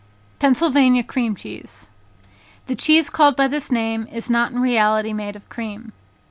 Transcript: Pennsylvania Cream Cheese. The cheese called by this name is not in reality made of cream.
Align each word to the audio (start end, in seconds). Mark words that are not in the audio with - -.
Pennsylvania 0.39 1.03
Cream 1.03 1.35
Cheese. 1.35 1.87
The 2.65 2.73
cheese 2.73 3.07
called 3.07 3.35
by 3.35 3.47
this 3.47 3.71
name 3.71 4.07
is 4.11 4.31
not 4.31 4.51
in 4.51 4.57
reality 4.59 5.13
made 5.13 5.35
of 5.35 5.47
cream. 5.47 5.93